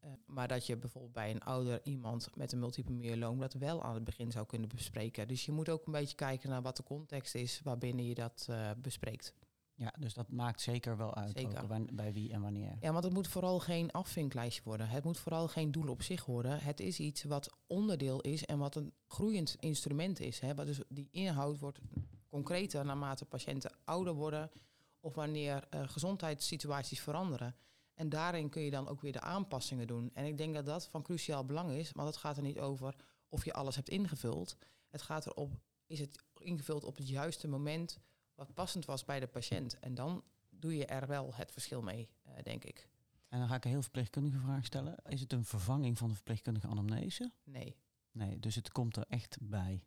[0.00, 3.82] Eh, maar dat je bijvoorbeeld bij een ouder iemand met een multiple myeloom dat wel
[3.82, 5.28] aan het begin zou kunnen bespreken.
[5.28, 8.46] Dus je moet ook een beetje kijken naar wat de context is waarbinnen je dat
[8.50, 9.34] eh, bespreekt.
[9.74, 11.62] Ja, dus dat maakt zeker wel uit Zeker.
[11.62, 12.76] ook bij wie en wanneer.
[12.80, 14.88] Ja, want het moet vooral geen afvinklijstje worden.
[14.88, 16.60] Het moet vooral geen doel op zich worden.
[16.60, 20.40] Het is iets wat onderdeel is en wat een groeiend instrument is.
[20.40, 20.54] Hè.
[20.54, 21.80] Dus die inhoud wordt
[22.28, 24.50] concreter naarmate patiënten ouder worden
[25.00, 27.54] of wanneer eh, gezondheidssituaties veranderen.
[28.00, 30.10] En daarin kun je dan ook weer de aanpassingen doen.
[30.14, 32.94] En ik denk dat dat van cruciaal belang is, want het gaat er niet over
[33.28, 34.56] of je alles hebt ingevuld.
[34.88, 37.98] Het gaat erop, is het ingevuld op het juiste moment
[38.34, 39.78] wat passend was bij de patiënt.
[39.78, 42.88] En dan doe je er wel het verschil mee, eh, denk ik.
[43.28, 44.94] En dan ga ik een heel verpleegkundige vraag stellen.
[45.08, 47.32] Is het een vervanging van de verpleegkundige anamnese?
[47.44, 47.76] Nee.
[48.12, 49.84] Nee, dus het komt er echt bij.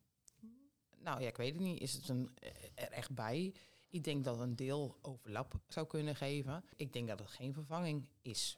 [0.97, 1.81] Nou ja, ik weet het niet.
[1.81, 3.53] Is het een, eh, er echt bij?
[3.93, 6.63] Ik denk dat een deel overlap zou kunnen geven.
[6.75, 8.57] Ik denk dat het geen vervanging is.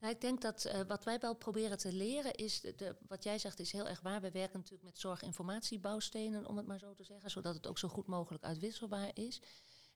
[0.00, 3.38] Nou, ik denk dat eh, wat wij wel proberen te leren is, de, wat jij
[3.38, 4.20] zegt is heel erg waar.
[4.20, 7.88] We werken natuurlijk met zorginformatiebouwstenen, om het maar zo te zeggen, zodat het ook zo
[7.88, 9.42] goed mogelijk uitwisselbaar is.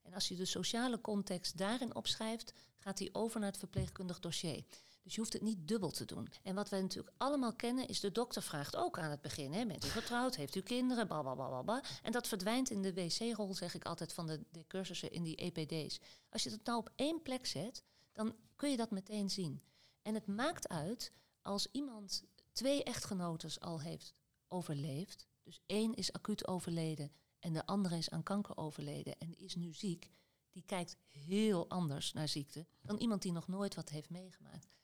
[0.02, 4.64] En als je de sociale context daarin opschrijft, gaat die over naar het verpleegkundig dossier.
[5.06, 6.28] Dus je hoeft het niet dubbel te doen.
[6.42, 9.66] En wat wij natuurlijk allemaal kennen, is de dokter vraagt ook aan het begin: hè,
[9.66, 10.36] bent u getrouwd?
[10.36, 11.06] Heeft u kinderen?
[11.06, 11.82] Blablabla.
[12.02, 15.36] En dat verdwijnt in de wc-rol, zeg ik altijd, van de, de cursussen in die
[15.36, 16.00] EPD's.
[16.28, 19.62] Als je het nou op één plek zet, dan kun je dat meteen zien.
[20.02, 24.14] En het maakt uit als iemand twee echtgenotes al heeft
[24.48, 25.26] overleefd.
[25.42, 29.72] Dus één is acuut overleden en de andere is aan kanker overleden en is nu
[29.72, 30.10] ziek.
[30.50, 34.75] Die kijkt heel anders naar ziekte dan iemand die nog nooit wat heeft meegemaakt.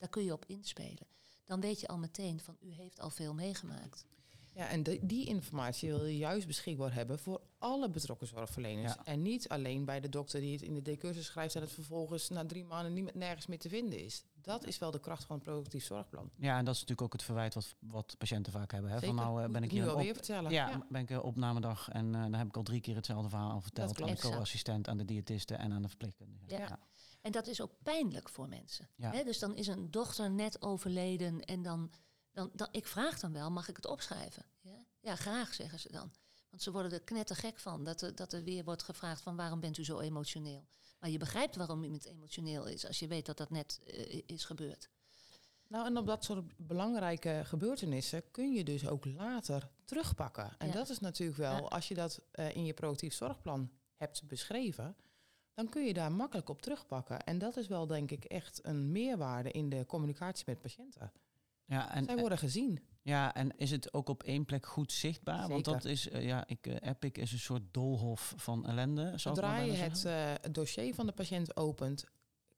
[0.00, 1.06] Daar kun je op inspelen.
[1.44, 4.06] Dan weet je al meteen van u heeft al veel meegemaakt.
[4.52, 8.92] Ja, en de- die informatie wil je juist beschikbaar hebben voor alle betrokken zorgverleners.
[8.94, 9.04] Ja.
[9.04, 12.28] En niet alleen bij de dokter die het in de decursus schrijft en het vervolgens
[12.28, 14.24] na drie maanden niet, meer- nergens meer te vinden is.
[14.34, 16.30] Dat is wel de kracht van het productief zorgplan.
[16.36, 18.90] Ja, en dat is natuurlijk ook het verwijt wat, wat patiënten vaak hebben.
[18.90, 19.00] Hè?
[19.00, 20.50] Van nou eh, Moet ben ik nu hier alweer op, vertellen.
[20.50, 23.60] ja, ben ik eh, opnamedag en eh, dan heb ik al drie keer hetzelfde verhaal
[23.60, 26.44] verteld aan de co-assistent, aan de diëtiste en aan de verpleegkundige.
[26.48, 26.58] Ja.
[26.58, 26.78] Ja.
[27.20, 28.88] En dat is ook pijnlijk voor mensen.
[28.96, 29.24] Ja.
[29.24, 31.92] Dus dan is een dochter net overleden en dan,
[32.32, 32.68] dan, dan...
[32.70, 34.44] Ik vraag dan wel, mag ik het opschrijven?
[34.60, 36.12] Ja, ja graag, zeggen ze dan.
[36.50, 39.36] Want ze worden er knettergek van, dat er, dat er weer wordt gevraagd van...
[39.36, 40.66] waarom bent u zo emotioneel?
[40.98, 42.86] Maar je begrijpt waarom iemand emotioneel is...
[42.86, 44.90] als je weet dat dat net eh, is gebeurd.
[45.66, 50.54] Nou, en op dat soort belangrijke gebeurtenissen kun je dus ook later terugpakken.
[50.58, 50.72] En Ja.
[50.72, 54.96] dat is natuurlijk wel, als je dat eh, in je proactief zorgplan hebt beschreven,
[55.54, 57.24] dan kun je daar makkelijk op terugpakken.
[57.24, 61.12] En dat is wel, denk ik, echt een meerwaarde in de communicatie met patiënten.
[61.64, 62.80] Ja, en, Zij worden gezien.
[63.02, 65.48] ja, en is het ook op één plek goed zichtbaar?
[65.48, 69.12] Want dat is, eh, ja, ik, eh, Epic is een soort doolhof van ellende.
[69.18, 72.04] Zodra je het, eh, dossier van de patiënt opent,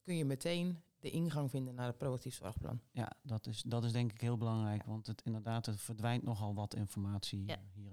[0.01, 2.81] kun je meteen de ingang vinden naar het proactief zorgplan.
[2.91, 4.83] Ja, dat is, dat is denk ik heel belangrijk.
[4.85, 7.53] Want het, inderdaad, er verdwijnt nogal wat informatie Ja.
[7.55, 7.92] eh, hier.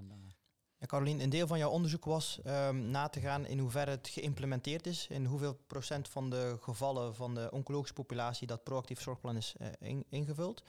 [0.80, 4.08] Ja, Carolien, een deel van jouw onderzoek was ehm, na te gaan in hoeverre het
[4.08, 5.06] geïmplementeerd is.
[5.08, 9.68] In hoeveel procent van de gevallen van de oncologische populatie dat proactief zorgplan is eh,
[9.80, 10.62] in- ingevuld.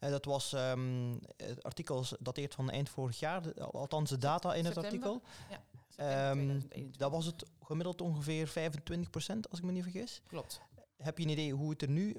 [0.00, 4.54] Eh, dat was, ehm, het artikel dateert van eind vorig jaar, de- althans de data
[4.54, 5.22] in het artikel.
[5.50, 5.62] Ja,
[5.96, 6.60] Ehm,
[6.96, 10.22] dat was het gemiddeld ongeveer 25 procent, als ik me niet vergis.
[10.26, 10.60] Klopt.
[10.96, 12.16] Heb je een idee hoe het er nu,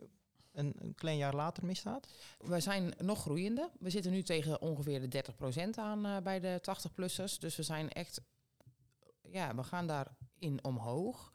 [0.55, 2.07] een, een klein jaar later, mee staat?
[2.37, 3.69] We zijn nog groeiende.
[3.79, 5.23] We zitten nu tegen ongeveer de
[5.67, 7.39] 30% aan eh, bij de 80-plussers.
[7.39, 8.21] Dus we zijn echt,
[9.21, 11.33] ja, we gaan daarin omhoog.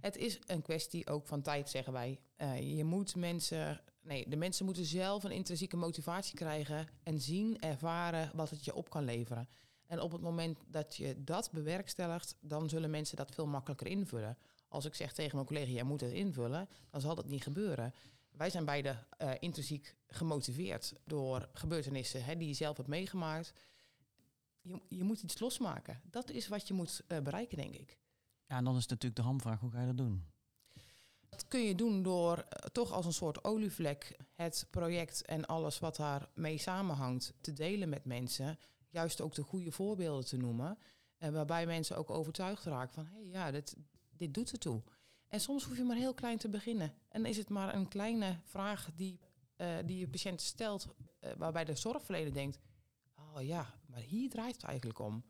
[0.00, 2.20] Het is een kwestie ook van tijd, zeggen wij.
[2.36, 7.60] Eh, je moet mensen, nee, de mensen moeten zelf een intrinsieke motivatie krijgen en zien,
[7.60, 9.48] ervaren wat het je op kan leveren.
[9.86, 14.38] En op het moment dat je dat bewerkstelligt, dan zullen mensen dat veel makkelijker invullen.
[14.70, 17.94] Als ik zeg tegen mijn collega, jij moet het invullen, dan zal dat niet gebeuren.
[18.30, 23.52] Wij zijn beide eh, intrinsiek gemotiveerd door gebeurtenissen hè, die je zelf hebt meegemaakt.
[24.60, 26.00] Je, je moet iets losmaken.
[26.04, 27.98] Dat is wat je moet eh, bereiken, denk ik.
[28.46, 30.24] Ja, en dan is natuurlijk de hamvraag, hoe ga je dat doen?
[31.28, 35.78] Dat kun je doen door eh, toch als een soort olievlek het project en alles
[35.78, 38.58] wat daarmee samenhangt te delen met mensen.
[38.88, 40.78] Juist ook de goede voorbeelden te noemen.
[41.16, 43.76] En waarbij mensen ook overtuigd raken van, hé hey, ja, dit,
[44.20, 44.82] dit doet ertoe.
[45.28, 46.94] En soms hoef je maar heel klein te beginnen.
[47.08, 49.20] En is het maar een kleine vraag die,
[49.56, 50.86] eh, die je patiënt stelt,
[51.18, 52.58] eh, waarbij de zorgverlener denkt,
[53.14, 55.24] oh ja, maar hier draait het eigenlijk om.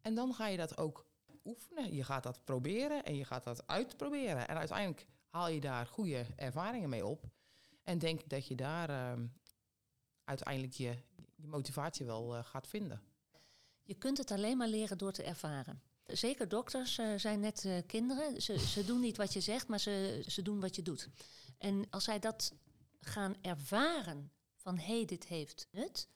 [0.00, 1.06] En dan ga je dat ook
[1.44, 1.94] oefenen.
[1.94, 4.48] Je gaat dat proberen en je gaat dat uitproberen.
[4.48, 7.24] En uiteindelijk haal je daar goede ervaringen mee op.
[7.82, 9.26] En denk dat je daar ehm,
[10.24, 10.94] uiteindelijk je,
[11.36, 13.02] je motivatie wel eh, gaat vinden.
[13.82, 15.82] Je kunt het alleen maar leren door te ervaren.
[16.06, 18.42] Zeker dokters eh, zijn net eh, kinderen.
[18.42, 21.08] Ze, ze doen niet wat je zegt, maar ze, ze doen wat je doet.
[21.58, 22.52] En als zij dat
[23.00, 26.08] gaan ervaren van hé, hey, dit heeft nut,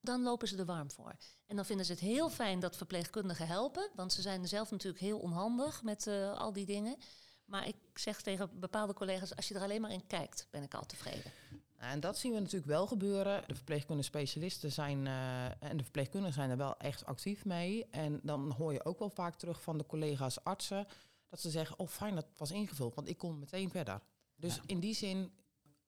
[0.00, 1.16] dan lopen ze er warm voor.
[1.46, 5.02] En dan vinden ze het heel fijn dat verpleegkundigen helpen, want ze zijn zelf natuurlijk
[5.02, 6.96] heel onhandig met eh, al die dingen.
[7.44, 10.74] Maar ik zeg tegen bepaalde collega's, als je er alleen maar in kijkt, ben ik
[10.74, 11.32] al tevreden.
[11.80, 13.42] En dat zien we natuurlijk wel gebeuren.
[13.46, 17.86] De verpleegkundige specialisten zijn eh, en de verpleegkundigen zijn er wel echt actief mee.
[17.90, 20.86] En dan hoor je ook wel vaak terug van de collega's artsen
[21.28, 24.00] dat ze zeggen: Oh, fijn dat was ingevuld, want ik kon meteen verder.
[24.36, 24.62] Dus Ja.
[24.66, 25.32] in die zin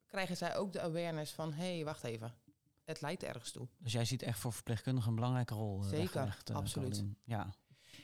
[0.06, 2.34] krijgen zij ook de awareness van: hé, hey, wacht even,
[2.84, 3.68] het leidt ergens toe.
[3.78, 7.04] Dus jij ziet echt voor verpleegkundigen een belangrijke rol eh, Zeker, eh, absoluut.
[7.24, 7.54] Ja,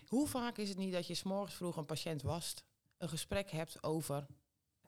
[0.06, 2.64] Hoe vaak is het niet dat je s'morgens vroeg een patiënt wast,
[2.98, 4.26] een gesprek hebt over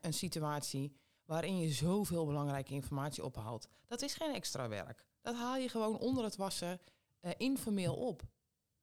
[0.01, 1.00] een situatie
[1.31, 3.69] waarin je zoveel belangrijke informatie ophaalt?
[3.87, 5.05] Dat is geen extra werk.
[5.21, 6.81] Dat haal je gewoon onder het wassen
[7.21, 8.23] eh, informeel op.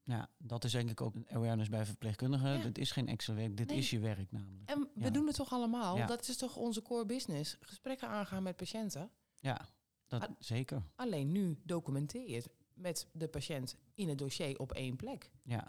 [0.04, 2.50] ja, dat is denk ik ook een awareness bij verpleegkundigen.
[2.58, 2.64] Ja.
[2.64, 3.78] Dit is geen extra werk, dit Nee.
[3.78, 4.70] is je werk namelijk.
[4.70, 5.98] En we doen het toch allemaal?
[5.98, 6.06] Ja.
[6.06, 7.58] Dat is toch onze core business?
[7.60, 9.12] Gesprekken aangaan met patiënten.
[9.40, 9.68] Ja,
[10.08, 10.84] dat zeker.
[10.96, 15.32] Alleen nu documenteer je het met de patiënt in het dossier op één plek.
[15.44, 15.68] Ja.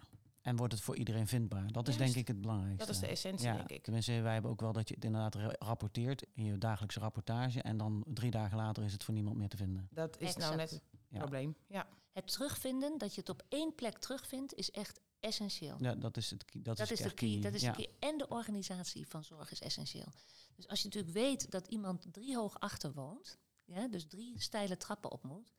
[0.48, 1.72] En wordt het voor iedereen vindbaar?
[1.72, 2.86] Dat is denk ik het belangrijkste.
[2.86, 3.82] Dat is de essentie, ja, denk ik.
[3.82, 7.62] Tenminste, wij hebben ook wel dat je het inderdaad ra- rapporteert in je dagelijkse rapportage.
[7.62, 9.88] En dan drie dagen later is het voor niemand meer te vinden.
[9.90, 10.44] Dat is Exact.
[10.44, 11.18] nou net het Ja.
[11.18, 11.56] probleem.
[11.66, 11.86] Ja.
[12.12, 15.76] Het terugvinden, dat je het op één plek terugvindt, is echt essentieel.
[15.80, 17.40] Ja, dat is het dat, Dat, is, de key.
[17.40, 17.72] Dat is ja.
[17.72, 18.10] de key.
[18.10, 20.12] En de organisatie van zorg is essentieel.
[20.56, 24.76] Dus als je natuurlijk weet dat iemand drie hoog achter woont, ja, dus drie steile
[24.76, 25.52] trappen op moet,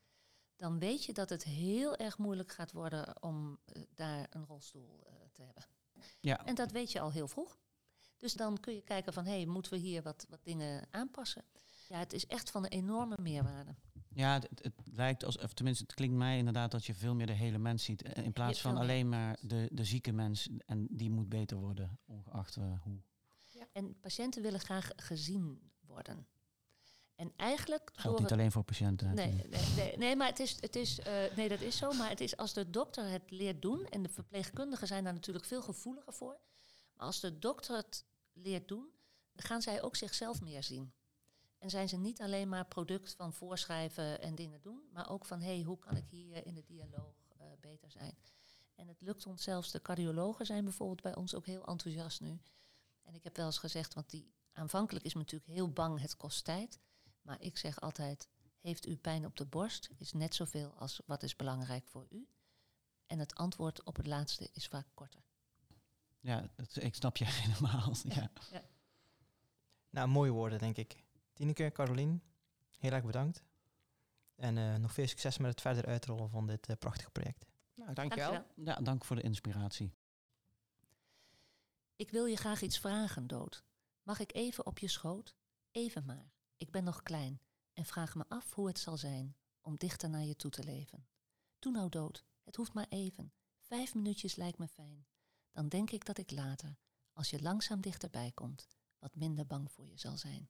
[0.59, 5.03] dan weet je dat het heel erg moeilijk gaat worden om eh, daar een rolstoel
[5.07, 5.63] eh, te hebben.
[6.19, 7.57] Ja, En dat weet je al heel vroeg.
[8.17, 11.43] Dus dan kun je kijken van, hé, hey, moeten we hier wat, wat dingen aanpassen?
[11.87, 13.75] Ja, het is echt van een enorme meerwaarde.
[14.13, 17.27] ja het, het lijkt als, of tenminste, het klinkt mij inderdaad dat je veel meer
[17.27, 18.01] de hele mens ziet.
[18.03, 20.49] eh, In plaats van alleen maar de, de zieke mens.
[20.65, 23.01] En die moet beter worden, ongeacht hoe.
[23.71, 26.27] En patiënten willen graag gezien worden.
[27.19, 29.13] En eigenlijk Geldt door niet alleen voor patiënten.
[29.13, 31.91] Nee, nee, nee, nee, maar het is, het is, eh, nee, dat is zo.
[31.91, 35.45] Maar het is als de dokter het leert doen, en de verpleegkundigen zijn daar natuurlijk
[35.45, 36.39] veel gevoeliger voor.
[36.93, 38.89] Maar als de dokter het leert doen,
[39.35, 40.93] gaan zij ook zichzelf meer zien.
[41.57, 45.41] En zijn ze niet alleen maar product van voorschrijven en dingen doen, maar ook van
[45.41, 48.17] hé, hey, hoe kan ik hier in de dialoog eh, beter zijn?
[48.75, 52.39] En het lukt ons zelfs, de cardiologen zijn bijvoorbeeld bij ons ook heel enthousiast nu.
[53.03, 56.17] En ik heb wel eens gezegd, want die aanvankelijk is men natuurlijk heel bang, het
[56.17, 56.79] kost tijd.
[57.29, 59.89] Maar ik zeg altijd, heeft u pijn op de borst?
[59.97, 62.27] Is net zoveel als wat is belangrijk voor u.
[63.05, 65.21] En het antwoord op het laatste is vaak korter.
[66.19, 67.93] Ja, dat, ik snap je helemaal.
[68.03, 68.31] Ja.
[69.89, 71.03] Nou, mooie woorden, denk ik.
[71.33, 72.23] Tineke, Carolien,
[72.77, 73.43] heel erg bedankt.
[74.35, 77.45] En eh, nog veel succes met het verder uitrollen van dit eh, prachtige project.
[77.73, 78.31] Nou, dankjewel.
[78.31, 78.75] Dankjewel.
[78.75, 79.93] ja, dank voor de inspiratie.
[81.95, 83.63] Ik wil je graag iets vragen, dood.
[84.03, 85.35] Mag ik even op je schoot?
[85.71, 86.37] Even maar.
[86.59, 87.41] Ik ben nog klein
[87.73, 91.07] en vraag me af hoe het zal zijn om dichter naar je toe te leven.
[91.59, 93.33] Doe nou dood, het hoeft maar even.
[93.59, 95.07] Vijf minuutjes lijkt me fijn.
[95.51, 96.77] Dan denk ik dat ik later,
[97.13, 98.67] als je langzaam dichterbij komt,
[98.99, 100.49] wat minder bang voor je zal zijn.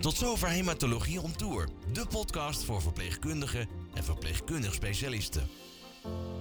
[0.00, 5.48] Tot zover Hematologie on Tour, de podcast voor verpleegkundigen en verpleegkundig specialisten.
[6.04, 6.39] you